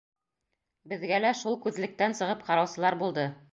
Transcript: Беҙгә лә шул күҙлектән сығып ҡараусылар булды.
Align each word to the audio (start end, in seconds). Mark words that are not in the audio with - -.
Беҙгә 0.93 1.19
лә 1.27 1.35
шул 1.43 1.59
күҙлектән 1.67 2.19
сығып 2.23 2.43
ҡараусылар 2.51 3.01
булды. 3.07 3.31